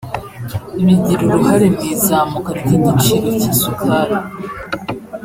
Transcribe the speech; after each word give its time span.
bigira 0.85 1.21
uruhare 1.25 1.67
mu 1.75 1.81
izamuka 1.93 2.49
ry’igiciro 2.59 3.27
cy’isukari 3.39 4.17